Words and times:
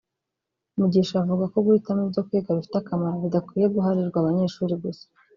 Mugisha 0.77 1.15
avuga 1.23 1.43
ko 1.51 1.57
guhitamo 1.65 2.01
ibyo 2.07 2.21
kwiga 2.27 2.57
bifite 2.57 2.75
akamaro 2.79 3.15
bidakwiye 3.25 3.67
guharirwa 3.75 4.17
abayeshuri 4.19 4.73
gusa 4.83 5.05